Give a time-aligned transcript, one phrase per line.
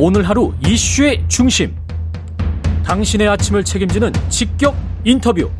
[0.00, 1.74] 오늘 하루 이슈의 중심.
[2.84, 5.50] 당신의 아침을 책임지는 직격 인터뷰.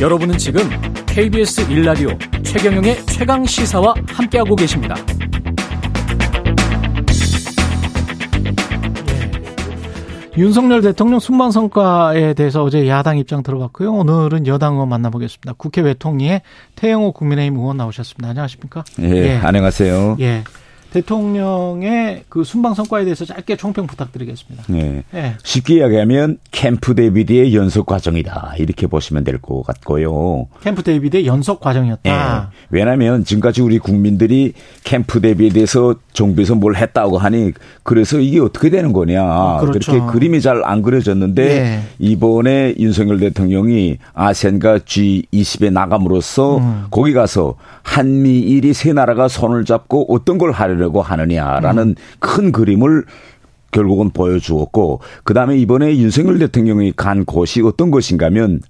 [0.00, 0.62] 여러분은 지금
[1.04, 2.08] KBS 일라디오
[2.42, 4.94] 최경영의 최강 시사와 함께하고 계십니다.
[10.38, 13.92] 윤석열 대통령 순방 성과에 대해서 어제 야당 입장 들어봤고요.
[13.92, 15.52] 오늘은 여당 의원 만나보겠습니다.
[15.58, 16.40] 국회 외통위에
[16.76, 18.30] 태영호 국민의힘 의원 나오셨습니다.
[18.30, 18.84] 안녕하십니까?
[19.00, 19.36] 예, 예.
[19.42, 20.16] 안녕하세요.
[20.20, 20.44] 예.
[20.96, 24.64] 대통령의 그 순방 성과에 대해서 짧게 총평 부탁드리겠습니다.
[24.68, 25.02] 네.
[25.10, 25.34] 네.
[25.42, 30.46] 쉽게 이야기하면 캠프 데이비드의 연속 과정이다 이렇게 보시면 될 것 같고요.
[30.62, 32.50] 캠프 데이비드의 연속 과정이었다.
[32.50, 32.56] 네.
[32.70, 34.54] 왜냐하면 지금까지 우리 국민들이
[34.84, 39.92] 캠프 데이비드에서 정부에서 뭘 했다고 하니 그래서 이게 어떻게 되는 거냐 어, 그렇죠.
[39.92, 41.82] 그렇게 그림이 잘 안 그려졌는데 네.
[41.98, 46.84] 이번에 윤석열 대통령이 아세안과 G20에 나감으로써 음.
[46.90, 51.94] 거기 가서 한미일이 세 나라가 손을 잡고 어떤 걸 하려고 하려고 하느냐라는 음.
[52.18, 53.04] 큰 그림을
[53.70, 58.60] 결국은 보여주었고 그다음에 이번에 윤석열 대통령이 간 곳이 어떤 곳인가면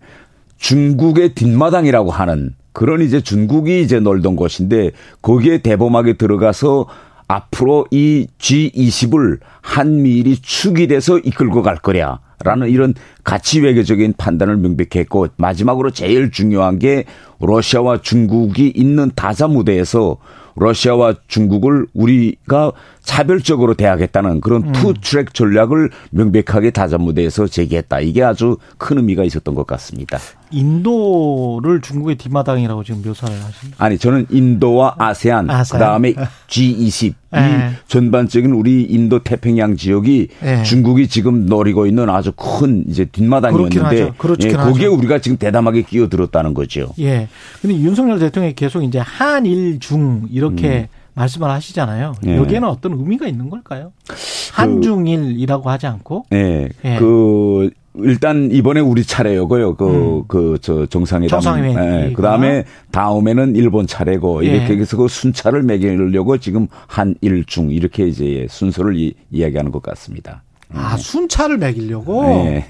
[0.57, 4.93] 중국의 뒷마당이라고 하는 그런 이제 중국이 이제 놀던 곳인데
[5.23, 6.87] 거기에 대범하게 들어가서
[7.29, 12.21] 앞으로 이 G20을 한미일이 축이 돼서 이끌고 갈 거냐.
[12.45, 12.93] 라는 이런
[13.25, 17.05] 가치 외교적인 판단을 명백히 했고 마지막으로 제일 중요한 게
[17.41, 20.19] 러시아와 중국이 있는 다자 무대에서
[20.57, 22.73] 러시아와 중국을 우리가
[23.07, 24.73] 차별적으로 대하겠다는 그런 음.
[24.73, 28.01] two track 전략을 명백하게 다자 무대에서 제기했다.
[28.01, 30.19] 이게 아주 큰 의미가 있었던 것 같습니다.
[30.51, 33.83] 인도를 중국의 뒷마당이라고 지금 묘사를 하십니다.
[33.83, 35.81] 아니 저는 인도와 아세안, 아세안.
[35.81, 36.15] 그다음에
[36.49, 37.39] G20 네.
[37.39, 40.63] 이 전반적인 우리 인도 태평양 지역이 네.
[40.65, 44.95] 중국이 지금 노리고 있는 아주 큰 이제 뒷마당이었는데 예, 거기에 하죠.
[44.95, 46.93] 우리가 지금 대담하게 끼어들었다는 거죠.
[46.99, 47.29] 예.
[47.63, 51.06] 근데 윤석열 대통령이 계속 이제 한일 중 이렇게 음.
[51.17, 52.15] 말씀을 하시잖아요.
[52.27, 52.37] 예.
[52.37, 53.93] 여기에는 어떤 의미가 있는 걸까요?
[54.07, 54.15] 그
[54.53, 56.27] 한중일이라고 하지 않고.
[56.33, 56.69] 예.
[56.85, 56.97] 예.
[56.99, 59.77] 그 일단 이번에 우리 차례요고요.
[59.77, 60.25] 그 음.
[60.29, 61.41] 그저 정상회담.
[61.41, 61.85] 정상회담.
[61.85, 62.13] 예.
[62.13, 64.57] 그다음에 다음에는 일본 차례고 예.
[64.57, 70.43] 이렇게 해서 그 순차를 매기려고 지금 한일중 이렇게 이제 순서를 이, 이야기하는 것 같습니다.
[70.73, 72.25] 아, 순차를 매기려고?
[72.27, 72.65] 예.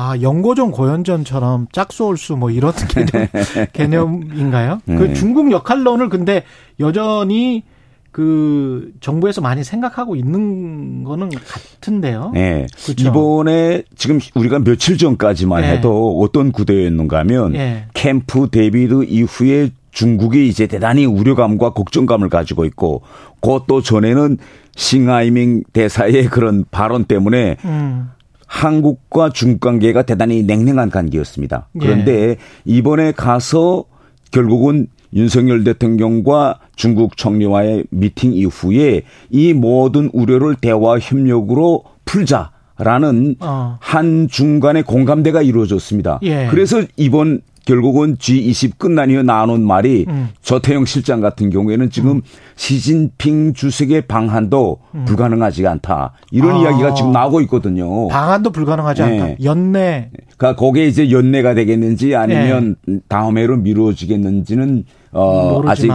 [0.00, 3.26] 아, 연고전 고연전처럼 짝수 홀수 뭐 이런 개념,
[3.72, 4.80] 개념인가요?
[4.84, 4.94] 네.
[4.94, 6.44] 그 중국 역할론을 근데
[6.78, 7.64] 여전히
[8.12, 12.30] 그 정부에서 많이 생각하고 있는 거는 같은데요.
[12.32, 12.68] 네.
[12.84, 13.08] 그렇죠?
[13.08, 15.72] 이번에 지금 우리가 며칠 전까지만 네.
[15.72, 17.86] 해도 어떤 구도였는가 하면 네.
[17.92, 23.02] 캠프 데이비드 이후에 중국이 이제 대단히 우려감과 걱정감을 가지고 있고
[23.40, 24.38] 그것도 전에는
[24.76, 28.10] 싱하이밍 대사의 그런 발언 때문에 음.
[28.48, 31.68] 한국과 중국 관계가 대단히 냉랭한 관계였습니다.
[31.78, 32.36] 그런데 예.
[32.64, 33.84] 이번에 가서
[34.32, 43.76] 결국은 윤석열 대통령과 중국 총리와의 미팅 이후에 이 모든 우려를 대화 협력으로 풀자 라는 어.
[43.80, 46.20] 한 중 간의 공감대가 이루어졌습니다.
[46.22, 46.46] 예.
[46.50, 50.30] 그래서 이번 결국은 G20 끝난 이후 나눈 말이 음.
[50.40, 52.22] 조태영 실장 같은 경우에는 지금 음.
[52.56, 55.04] 시진핑 주석의 방한도 음.
[55.04, 56.14] 불가능하지 않다.
[56.30, 56.58] 이런 아.
[56.60, 58.08] 이야기가 지금 나오고 있거든요.
[58.08, 59.20] 방한도 불가능하지 네.
[59.20, 59.42] 않다.
[59.44, 60.10] 연내.
[60.38, 63.00] 그러니까 거기에 이제 연내가 되겠는지 아니면 네.
[63.06, 65.90] 다음 해로 미뤄지겠는지는 어 아직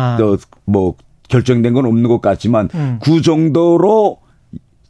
[0.66, 0.94] 뭐
[1.28, 3.00] 결정된 건 없는 것 같지만 음.
[3.02, 4.20] 그 정도로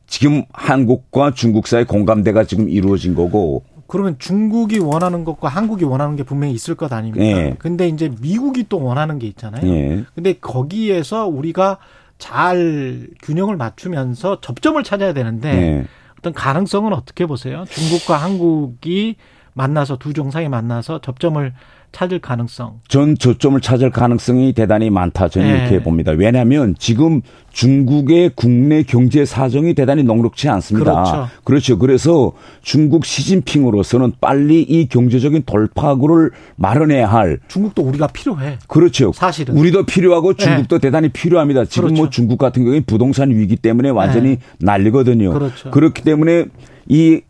[0.06, 6.24] 지금 한국과 중국 사이 공감대가 지금 이루어진 거고 그러면 중국이 원하는 것과 한국이 원하는 게
[6.24, 7.26] 분명히 있을 것 아닙니까?
[7.26, 7.56] 예.
[7.60, 9.70] 근데 이제 미국이 또 원하는 게 있잖아요.
[9.72, 10.04] 예.
[10.16, 11.78] 근데 거기에서 우리가
[12.18, 15.86] 잘 균형을 맞추면서 접점을 찾아야 되는데 예.
[16.18, 17.66] 어떤 가능성은 어떻게 보세요?
[17.70, 19.18] 중국과 한국이
[19.53, 21.53] 만나서 두 정상이 만나서 접점을
[21.94, 22.80] 찾을 가능성.
[22.88, 25.30] 전 저점을 찾을 가능성이 대단히 많다.
[25.30, 25.59] 저는 네.
[25.59, 26.12] 이렇게 봅니다.
[26.12, 27.22] 왜냐하면 지금
[27.52, 30.91] 중국의 국내 경제 사정이 대단히 녹록치 않습니다.
[30.91, 31.30] 그렇죠.
[31.44, 31.78] 그렇죠.
[31.78, 32.31] 그래서
[32.64, 37.40] 중국 시진핑으로서는 빨리 이 경제적인 돌파구를 마련해야 할.
[37.47, 38.58] 중국도 우리가 필요해.
[38.68, 39.12] 그렇죠.
[39.14, 39.56] 사실은.
[39.56, 40.88] 우리도 필요하고 중국도 네.
[40.88, 41.66] 대단히 필요합니다.
[41.66, 42.02] 지금 뭐 그렇죠.
[42.02, 44.40] 뭐 중국 같은 경우에 부동산 위기 때문에 완전히 네.
[44.61, 45.32] 난리거든요.
[45.32, 45.70] 그렇죠.
[45.70, 46.46] 그렇기 때문에
[46.88, 47.22] 이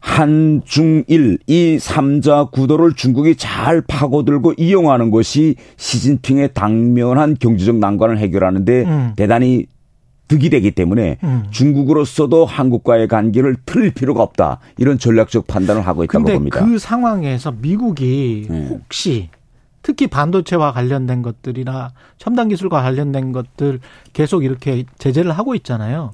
[0.00, 9.12] 한중일 이 삼자 구도를 중국이 잘 파고들고 이용하는 것이 시진핑의 당면한 경제적 난관을 해결하는데 음.
[9.16, 9.66] 대단히
[10.28, 11.44] 득이 되기 때문에 음.
[11.50, 14.58] 중국으로서도 한국과의 관계를 틀 필요가 없다.
[14.76, 16.64] 이런 전략적 판단을 하고 있다고 봅니다.
[16.64, 18.68] 그 상황에서 미국이 네.
[18.68, 19.30] 혹시
[19.82, 23.80] 특히 반도체와 관련된 것들이나 첨단 기술과 관련된 것들
[24.12, 26.12] 계속 이렇게 제재를 하고 있잖아요.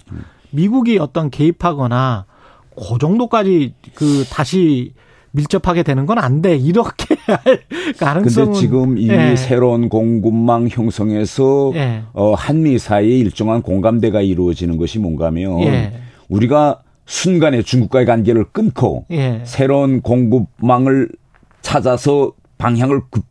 [0.51, 2.27] 미국이 어떤 개입하거나
[2.77, 4.93] 그 정도까지 그 다시
[5.33, 6.57] 밀접하게 되는 건 안 돼.
[6.57, 7.61] 이렇게 할
[7.99, 8.47] 가능성은.
[8.53, 9.35] 근데 지금 이 예.
[9.37, 12.03] 새로운 공급망 형성에서 예.
[12.13, 15.93] 어, 한미 사이에 일정한 공감대가 이루어지는 것이 뭔가면 예.
[16.29, 19.41] 우리가 순간에 중국과의 관계를 끊고 예.
[19.45, 21.09] 새로운 공급망을
[21.63, 23.25] 찾아서 방향을 급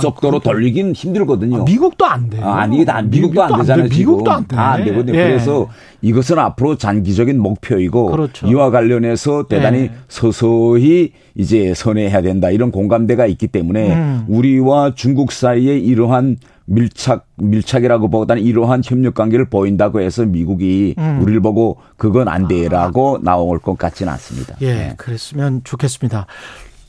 [0.00, 1.60] 속도로 아, 돌리긴 힘들거든요.
[1.60, 2.44] 아, 미국도 안 돼요.
[2.44, 3.84] 아, 니 미국도, 미국도 안 되잖아요.
[3.84, 3.96] 안 돼.
[3.96, 4.56] 미국도 안 돼.
[4.56, 5.18] 다안 되거든요.
[5.18, 5.24] 예.
[5.24, 5.68] 그래서
[6.00, 8.46] 이것은 앞으로 장기적인 목표이고 그렇죠.
[8.46, 9.90] 이와 관련해서 대단히 예.
[10.08, 14.24] 서서히 이제 선회해야 된다 이런 공감대가 있기 때문에 음.
[14.28, 16.36] 우리와 중국 사이에 이러한
[16.66, 21.20] 밀착 밀착이라고 보다는 이러한 협력 관계를 보인다고 해서 미국이 음.
[21.22, 23.20] 우리를 보고 그건 안 돼라고 아.
[23.22, 24.56] 나올 것 같지는 않습니다.
[24.60, 24.94] 예, 네.
[24.96, 26.26] 그랬으면 좋겠습니다.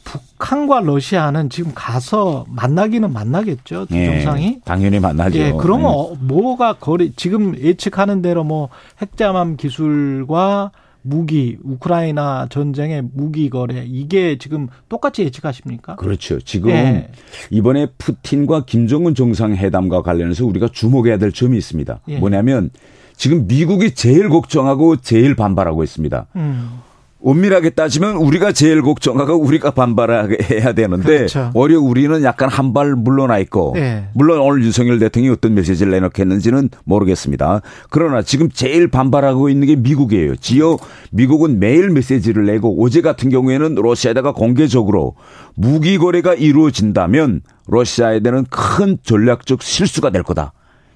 [0.03, 3.85] 북한과 러시아는 지금 가서 만나기는 만나겠죠.
[3.88, 4.59] 두 예, 정상이.
[4.65, 5.39] 당연히 만나죠.
[5.39, 6.17] 예, 그러면 예.
[6.19, 8.69] 뭐가 거리 지금 예측하는 대로 뭐
[9.01, 10.71] 핵잠암 기술과
[11.03, 15.97] 무기, 우크라이나 전쟁의 무기 거래 이게 지금 똑같이 예측하십니까?
[15.97, 16.39] 그렇죠.
[16.39, 17.09] 지금 예.
[17.49, 21.99] 이번에 푸틴과 김정은 정상 회담과 관련해서 우리가 주목해야 될 점이 있습니다.
[22.07, 22.17] 예.
[22.17, 22.69] 뭐냐면
[23.15, 26.27] 지금 미국이 제일 걱정하고 제일 반발하고 있습니다.
[26.35, 26.79] 음.
[27.23, 31.51] 엄밀하게 따지면 우리가 제일 걱정하고 우리가 반발해야 되는데 그렇죠.
[31.53, 34.07] 오히려 우리는 약간 한 발 물러나 있고 네.
[34.15, 37.61] 물론 오늘 윤석열 대통령이 어떤 메시지를 내놓겠는지는 모르겠습니다.
[37.91, 40.35] 그러나 지금 제일 반발하고 있는 게 미국이에요.
[40.37, 40.77] 지요
[41.11, 45.13] 미국은 매일 메시지를 내고 어제 같은 경우에는 러시아에다가 공개적으로
[45.55, 50.53] 무기 거래가 이루어진다면 러시아에 대한 큰 전략적 실수가 될 거다.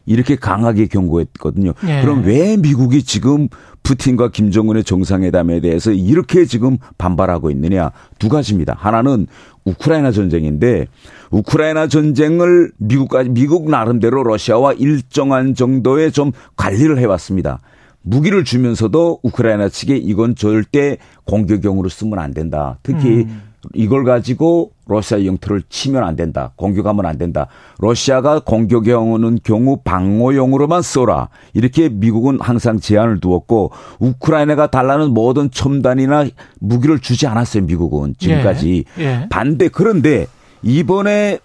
[0.07, 1.73] 이렇게 강하게 경고했거든요.
[1.85, 2.01] 네.
[2.01, 3.49] 그럼 왜 미국이 지금
[3.83, 8.75] 푸틴과 김정은의 정상회담에 대해서 이렇게 지금 반발하고 있느냐 두 가지입니다.
[8.77, 9.27] 하나는
[9.65, 10.87] 우크라이나 전쟁인데
[11.29, 17.59] 우크라이나 전쟁을 미국까지 미국 나름대로 러시아와 일정한 정도의 좀 관리를 해왔습니다.
[18.01, 22.79] 무기를 주면서도 우크라이나 측에 이건 절대 공격용으로 쓰면 안 된다.
[22.81, 23.41] 특히 음.
[23.73, 26.53] 이걸 가지고 러시아 영토를 치면 안 된다.
[26.55, 27.47] 공격하면 안 된다.
[27.79, 31.29] 러시아가 공격용은 경우 방어용으로만 써라.
[31.53, 36.27] 이렇게 미국은 항상 제한을 두었고 우크라이나가 달라는 모든 첨단이나
[36.59, 37.63] 무기를 주지 않았어요.
[37.63, 39.03] 미국은 지금까지 예.
[39.03, 39.27] 예.
[39.29, 39.67] 반대.
[39.67, 40.27] 그런데
[40.61, 41.39] 이번에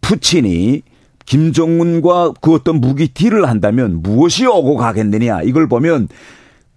[0.00, 0.82] 푸틴이
[1.26, 6.08] 김정은과 그 어떤 무기 딜을 한다면 무엇이 오고 가겠느냐 이걸 보면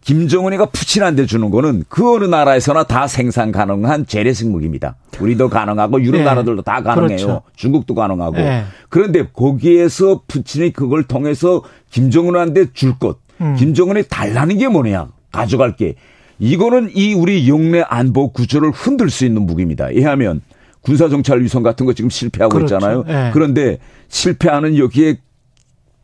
[0.04, 4.96] 김정은이가 푸친한테 주는 거는 그 어느 나라에서나 다 생산 가능한 재래식 무기입니다.
[5.20, 6.24] 우리도 가능하고 유럽 네.
[6.26, 7.08] 나라들도 다 가능해요.
[7.08, 7.42] 그렇죠.
[7.56, 8.36] 중국도 가능하고.
[8.36, 8.66] 네.
[8.90, 13.20] 그런데 거기에서 푸친이 그걸 통해서 김정은한테 줄 것.
[13.40, 13.56] 음.
[13.56, 15.08] 김정은이 달라는 게 뭐냐?
[15.32, 15.96] 가져갈 게.
[16.38, 19.90] 이거는 이 우리 영내 안보 구조를 흔들 수 있는 무기입니다.
[19.92, 20.42] 이하면
[20.82, 22.76] 군사정찰 위성 같은 거 지금 실패하고 그렇죠.
[22.76, 23.04] 있잖아요.
[23.08, 23.30] 네.
[23.34, 23.80] 그런데
[24.10, 25.20] 실패하는 여기에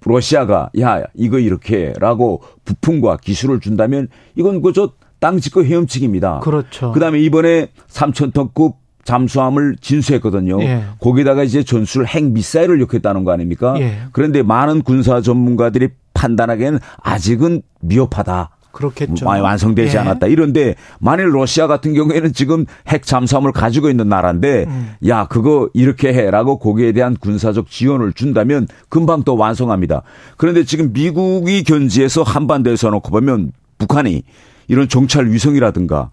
[0.05, 6.39] 러시아가 야 이거 이렇게라고 부품과 기술을 준다면 이건 그저 땅 짓고 헤엄치기입니다.
[6.39, 6.91] 그렇죠.
[6.91, 10.61] 그다음에 이번에 3천톤급 잠수함을 진수했거든요.
[10.61, 10.83] 예.
[10.99, 13.75] 거기다가 이제 전술 핵 미사일을 넣겠다는 거 아닙니까?
[13.79, 13.99] 예.
[14.11, 18.51] 그런데 많은 군사 전문가들이 판단하기에는 아직은 미흡하다.
[18.79, 19.25] 그렇겠죠.
[19.25, 19.99] 많이 완성되지 예.
[19.99, 20.27] 않았다.
[20.27, 24.91] 이런데 만일 러시아 같은 경우에는 지금 핵 잠수함을 가지고 있는 나라인데 음.
[25.07, 30.03] 야 그거 이렇게 해라고 거기에 대한 군사적 지원을 준다면 금방 또 완성합니다.
[30.37, 34.23] 그런데 지금 미국이 견지해서 한반도에서 놓고 보면 북한이
[34.69, 36.09] 이런 정찰 위성이라든가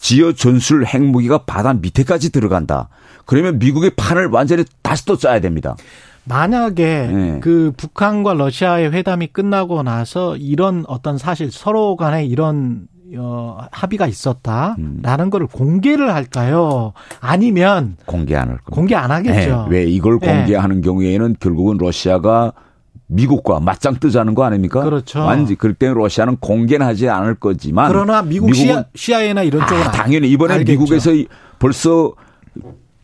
[0.00, 2.88] 지어 전술 핵무기가 바다 밑에까지 들어간다.
[3.24, 5.76] 그러면 미국의 판을 완전히 다시 또 짜야 됩니다.
[6.30, 7.40] 만약에 네.
[7.40, 14.76] 그 북한과 러시아의 회담이 끝나고 나서 이런 어떤 사실 서로 간에 이런 어, 합의가 있었다라는
[14.78, 15.30] 음.
[15.30, 16.92] 거를 공개를 할까요?
[17.20, 18.70] 아니면 공개 안 할 겁니다.
[18.72, 19.66] 공개 안 하겠죠.
[19.68, 19.76] 네.
[19.78, 20.28] 왜 이걸 네.
[20.28, 20.82] 공개하는 네.
[20.82, 22.52] 경우에는 결국은 러시아가
[23.08, 24.84] 미국과 맞짱 뜨자는 거 아닙니까?
[24.84, 25.18] 그렇죠.
[25.24, 29.82] 완전 그럴 때는 러시아는 공개는 하지 않을 거지만 그러나 미국 미국은 CIA, 나 이런 쪽은
[29.82, 30.72] 아, 당연히 이번에 알겠죠.
[30.78, 31.10] 미국에서
[31.58, 32.12] 벌써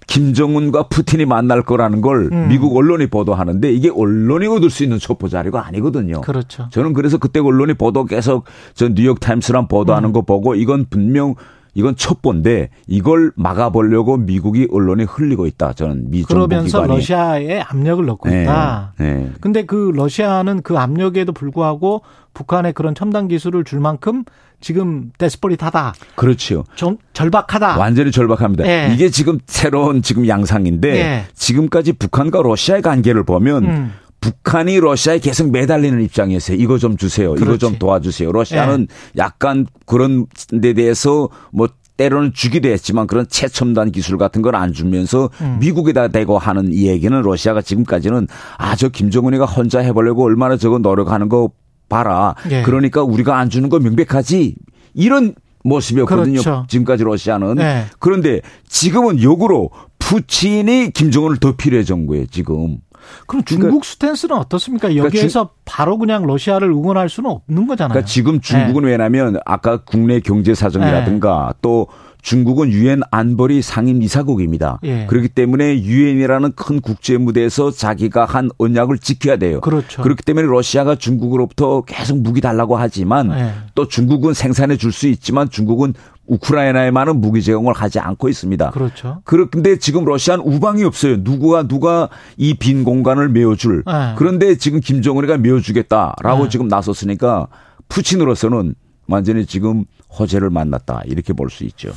[0.07, 2.49] 김정은과 푸틴이 만날 거라는 걸 음.
[2.49, 6.21] 미국 언론이 보도하는데 이게 언론이 얻을 수 있는 첩보 자료가 아니거든요.
[6.21, 6.69] 그렇죠.
[6.71, 8.45] 저는 그래서 그때 언론이 보도 계속
[8.75, 10.13] 전 뉴욕 타임스랑 보도하는 음.
[10.13, 11.35] 거 보고 이건 분명
[11.75, 15.75] 이건 첩보인데 이걸 막아보려고 미국이 언론에 흘리고 있다.
[15.75, 16.95] 저는 미 그러면서 기관이.
[17.01, 18.45] 러시아에 압력을 넣고 네.
[18.45, 18.95] 있다.
[18.99, 19.31] 네.
[19.43, 22.01] 근데 그 러시아는 그 압력에도 불구하고
[22.33, 24.25] 북한에 그런 첨단 기술을 줄 만큼
[24.61, 25.95] 지금 데스퍼릿하다.
[26.15, 26.65] 그렇죠.
[26.75, 27.77] 좀 절박하다.
[27.79, 28.65] 완전히 절박합니다.
[28.65, 28.91] 네.
[28.93, 31.25] 이게 지금 새로운 지금 양상인데 네.
[31.35, 33.93] 지금까지 북한과 러시아의 관계를 보면 음.
[34.21, 36.57] 북한이 러시아에 계속 매달리는 입장이었어요.
[36.57, 37.35] 이거 좀 주세요.
[37.35, 37.45] 그렇지.
[37.45, 38.33] 이거 좀 도와주세요.
[38.33, 39.23] 러시아는 네.
[39.23, 40.27] 약간 그런
[40.61, 45.59] 데 대해서 뭐 때로는 주기도 했지만 그런 최첨단 기술 같은 걸 안 주면서 음.
[45.61, 48.27] 미국에다 대고 하는 이 얘기는 러시아가 지금까지는
[48.59, 51.51] 아 저 김정은이가 혼자 해보려고 얼마나 저거 노력하는 거
[51.89, 52.35] 봐라.
[52.51, 52.63] 예.
[52.63, 54.55] 그러니까 우리가 안 주는 거 명백하지.
[54.95, 56.41] 이런 모습이었거든요.
[56.41, 56.67] 그렇죠.
[56.69, 57.57] 지금까지 러시아는.
[57.57, 57.85] 네.
[57.99, 62.79] 그런데 지금은 역으로 푸틴이 김정은을 더 필요해진 거예요, 지금.
[63.27, 64.89] 그럼 그러니까 중국 그러니까, 스탠스는 어떻습니까?
[64.89, 67.93] 그러니까 여기에서 그러니까 바로 그냥 러시아를 응원할 수는 없는 거잖아요.
[67.93, 68.91] 그러니까 지금 중국은 네.
[68.91, 71.59] 왜냐하면 아까 국내 경제 사정이라든가 네.
[71.63, 71.89] 또
[72.31, 74.81] 중국은 유엔 안보리 상임 이사국입니다.
[74.83, 75.07] 예.
[75.07, 79.61] 그렇기 때문에 유엔이라는 큰 국제 무대에서 자기가 한 언약을 지켜야 돼요.
[79.61, 80.03] 그렇죠.
[80.03, 83.53] 그렇기 때문에 러시아가 중국으로부터 계속 무기 달라고 하지만 예.
[83.77, 85.95] 또 중국은 생산해 줄 수 있지만 중국은
[86.27, 88.71] 우크라이나에만은 무기 제공을 하지 않고 있습니다.
[88.71, 89.21] 그렇죠.
[89.23, 91.19] 그런데 지금 러시아는 우방이 없어요.
[91.21, 93.85] 누구가 누가 이 빈 공간을 메워줄.
[93.87, 94.15] 네.
[94.17, 96.49] 그런데 지금 김정은이가 메워주겠다라고 네.
[96.49, 97.47] 지금 나섰으니까
[97.89, 98.75] 푸틴으로서는
[99.07, 99.85] 완전히 지금
[100.19, 101.93] 허재를 만났다 이렇게 볼 수 있죠.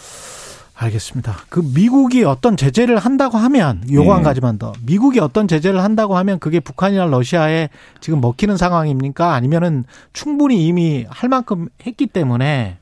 [0.76, 1.36] 알겠습니다.
[1.50, 4.24] 그 미국이 어떤 제재를 한다고 하면 요거 한 네.
[4.24, 4.72] 가지만 더.
[4.86, 7.68] 미국이 어떤 제재를 한다고 하면 그게 북한이나 러시아에
[8.00, 9.34] 지금 먹히는 상황입니까?
[9.34, 9.84] 아니면은
[10.14, 12.78] 충분히 이미 할 만큼 했기 때문에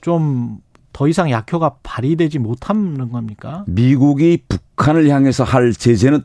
[0.00, 0.60] 좀
[1.00, 3.64] 더 이상 약효가 발휘되지 못하는 겁니까?
[3.66, 6.22] 미국이 북 북한을 향해서 할 제재는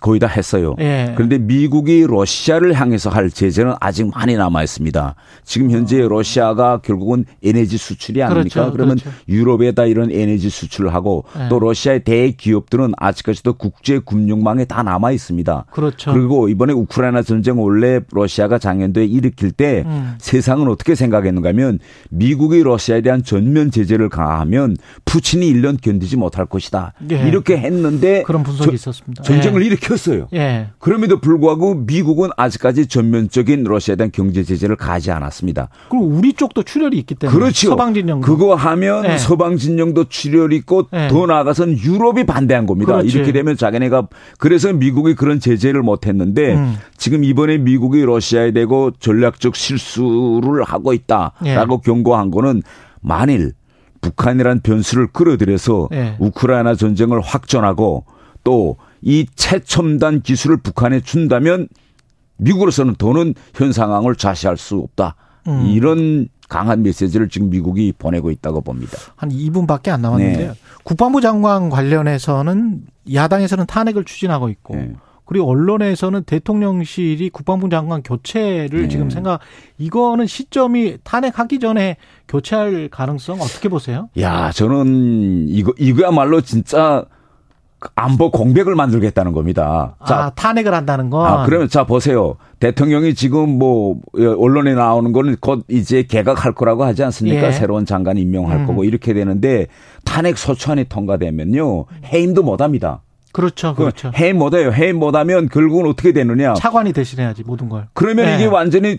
[0.00, 0.74] 거의 다 했어요.
[0.80, 1.12] 예.
[1.14, 5.14] 그런데 미국이 러시아를 향해서 할 제재는 아직 많이 남아 있습니다.
[5.44, 6.08] 지금 현재 어.
[6.08, 8.54] 러시아가 결국은 에너지 수출이 아닙니까?
[8.54, 8.72] 그렇죠.
[8.72, 9.16] 그러면 그렇죠.
[9.28, 11.48] 유럽에다 이런 에너지 수출을 하고 예.
[11.48, 15.66] 또 러시아의 대기업들은 아직까지도 국제 금융망에 다 남아 있습니다.
[15.70, 16.12] 그렇죠.
[16.12, 20.14] 그리고 이번에 우크라이나 전쟁 원래 러시아가 작년도에 일으킬 때 음.
[20.18, 21.78] 세상은 어떻게 생각했는가 하면
[22.10, 26.94] 미국이 러시아에 대한 전면 제재를 가하면 푸틴이 1년 견디지 못할 것이다.
[27.12, 27.28] 예.
[27.28, 29.22] 이렇게 했는 데 했는데 그런 분석이 저, 있었습니다.
[29.22, 29.66] 전쟁을 예.
[29.66, 30.28] 일으켰어요.
[30.34, 30.68] 예.
[30.78, 35.68] 그럼에도 불구하고 미국은 아직까지 전면적인 러시아에 대한 경제 제재를 가지 않았습니다.
[35.88, 37.70] 그럼 우리 쪽도 출혈이 있기 때문에 그렇죠.
[37.70, 39.18] 서방 진영 그거 하면 예.
[39.18, 41.08] 서방 진영도 출혈이 있고 예.
[41.08, 42.94] 더 나아가서는 유럽이 반대한 겁니다.
[42.94, 43.16] 그렇지.
[43.16, 46.76] 이렇게 되면 자기네가 그래서 미국이 그런 제재를 못 했는데 음.
[46.96, 51.56] 지금 이번에 미국이 러시아에 대고 전략적 실수를 하고 있다라고 예.
[51.84, 52.62] 경고한 거는
[53.00, 53.52] 만일
[54.04, 56.16] 북한이란 변수를 끌어들여서 네.
[56.18, 58.04] 우크라이나 전쟁을 확전하고
[58.44, 61.68] 또 이 최첨단 기술을 북한에 준다면
[62.38, 65.14] 미국으로서는 더는 현 상황을 좌시할 수 없다.
[65.46, 65.66] 음.
[65.66, 68.96] 이런 강한 메시지를 지금 미국이 보내고 있다고 봅니다.
[69.16, 70.52] 한 2분밖에 안 남았는데요.
[70.52, 70.58] 네.
[70.84, 72.82] 국방부 장관 관련해서는
[73.12, 74.94] 야당에서는 탄핵을 추진하고 있고 네.
[75.24, 78.88] 그리고 언론에서는 대통령실이 국방부 장관 교체를 네.
[78.88, 79.40] 지금 생각
[79.78, 81.96] 이거는 시점이 탄핵하기 전에
[82.28, 84.08] 교체할 가능성 어떻게 보세요?
[84.20, 87.04] 야, 저는 이거 이거야말로 진짜
[87.94, 89.96] 안보 공백을 만들겠다는 겁니다.
[90.06, 91.26] 자, 아, 탄핵을 한다는 건.
[91.26, 92.36] 아, 그러면 자 보세요.
[92.60, 97.48] 대통령이 지금 뭐 언론에 나오는 거는 곧 이제 개각할 거라고 하지 않습니까?
[97.48, 97.52] 예.
[97.52, 98.66] 새로운 장관 임명할 음.
[98.66, 99.66] 거고 이렇게 되는데
[100.04, 103.02] 탄핵 소추안이 통과되면요 해임도 못 합니다.
[103.34, 104.12] 그렇죠, 그렇죠.
[104.16, 104.72] 해임 못해요.
[104.72, 106.54] 해임 못하면 결국은 어떻게 되느냐?
[106.54, 107.88] 차관이 대신해야지 모든 걸.
[107.92, 108.36] 그러면 네.
[108.36, 108.96] 이게 완전히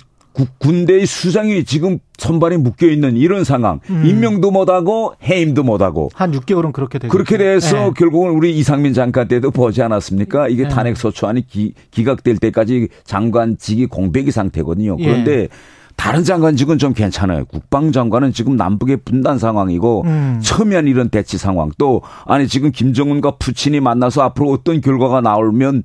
[0.60, 3.80] 군대의 수장이 지금 선발에 묶여 있는 이런 상황.
[3.90, 4.04] 음.
[4.06, 6.10] 임명도 못하고 해임도 못하고.
[6.14, 7.10] 한 6개월은 그렇게 되죠.
[7.10, 7.92] 그렇게 돼서 네.
[7.96, 10.50] 결국은 우리 이상민 장관 때도 보지 않았습니까?
[10.50, 10.70] 이게 네.
[10.70, 11.74] 탄핵 소추안이 기,
[12.04, 14.98] 각될 때까지 장관직이 공백이 상태거든요.
[14.98, 15.48] 그런데 예.
[15.96, 17.46] 다른 장관직은 좀 괜찮아요.
[17.46, 20.40] 국방장관은 지금 남북의 분단 상황이고 음.
[20.44, 25.84] 첨예한 이런 대치 상황 또 아니 지금 김정은과 푸틴이 만나서 앞으로 어떤 결과가 나오면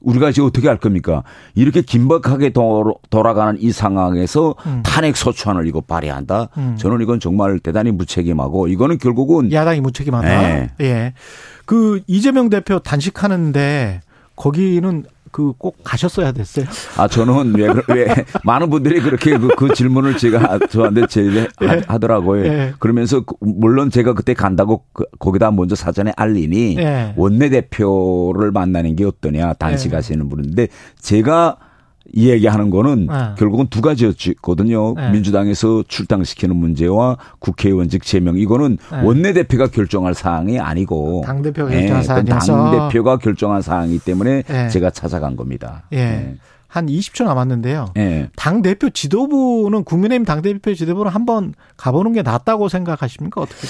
[0.00, 1.22] 우리가 지금 어떻게 할 겁니까?
[1.54, 2.52] 이렇게 긴박하게
[3.10, 4.82] 돌아가는 이 상황에서 음.
[4.84, 6.48] 탄핵 소추안을 이거 발의한다?
[6.58, 6.76] 음.
[6.78, 10.28] 저는 이건 정말 대단히 무책임하고 이거는 결국은 야당이 무책임하다.
[10.28, 10.70] 네.
[10.80, 11.14] 예.
[11.64, 14.00] 그 이재명 대표 단식하는데
[14.36, 16.64] 거기는 그 꼭 가셨어야 됐어요.
[16.96, 18.06] 아 저는 왜, 왜
[18.44, 21.82] 많은 분들이 그렇게 그, 그 질문을 제가 저한테 제일 예.
[21.86, 22.46] 하더라고요.
[22.46, 22.74] 예.
[22.78, 27.12] 그러면서 그, 물론 제가 그때 간다고 그, 거기다 먼저 사전에 알리니 예.
[27.16, 30.28] 원내 대표를 만나는 게 어떠냐 단식하시는 예.
[30.28, 30.68] 분인데
[31.00, 31.58] 제가
[32.12, 33.14] 이야기하는 거는 네.
[33.38, 34.94] 결국은 두 가지였거든요.
[34.94, 35.10] 네.
[35.10, 39.02] 민주당에서 출당시키는 문제와 국회의원직 제명 이거는 네.
[39.02, 44.68] 원내대표가 결정할 사항이 아니고 당대표가 결정한 사항이라서 당대표가 결정한 사항이기 때문에 네.
[44.68, 45.84] 제가 찾아간 겁니다.
[45.92, 46.36] 예.
[46.70, 46.72] 네.
[46.72, 47.92] 한 20초 남았는데요.
[47.94, 48.28] 네.
[48.36, 53.40] 당 대표 지도부는 국민의힘 당 대표 지도부는 한번 가보는 게 낫다고 생각하십니까?
[53.40, 53.66] 어떻게?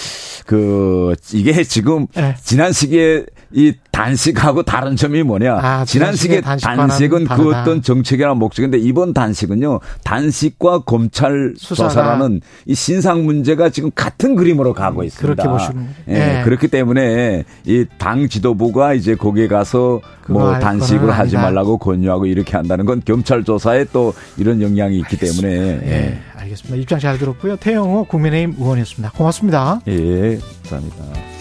[0.46, 2.34] 그 이게 지금 네.
[2.42, 5.54] 지난 시기에 이 단식하고 다른 점이 뭐냐?
[5.56, 11.88] 아, 지난 시기에 단식은 그 어떤 정책이나 목적인데 이번 단식은요 단식과 검찰 수사가.
[11.88, 15.42] 조사라는 이 신상 문제가 지금 같은 그림으로 가고 있습니다.
[15.42, 16.42] 그렇게 보시는 예, 네.
[16.44, 22.86] 그렇기 때문에 이 당 지도부가 이제 거기에 가서 뭐 단식을 하지 말라고 권유하고 이렇게 한다는
[22.90, 25.48] 건 검찰 조사에 또 이런 영향이 있기 알겠습니다.
[25.48, 25.90] 때문에 예.
[25.92, 26.18] 예.
[26.36, 26.76] 알겠습니다.
[26.76, 27.56] 입장 잘 들었고요.
[27.56, 29.12] 태영호 국민의힘 의원이었습니다.
[29.12, 29.80] 고맙습니다.
[29.86, 31.39] 예, 감사합니다.